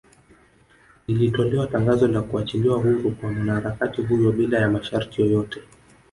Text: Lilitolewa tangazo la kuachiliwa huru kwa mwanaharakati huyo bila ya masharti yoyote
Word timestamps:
Lilitolewa 1.07 1.67
tangazo 1.67 2.07
la 2.07 2.21
kuachiliwa 2.21 2.77
huru 2.77 3.11
kwa 3.11 3.31
mwanaharakati 3.31 4.01
huyo 4.01 4.31
bila 4.31 4.59
ya 4.59 4.69
masharti 4.69 5.21
yoyote 5.21 5.61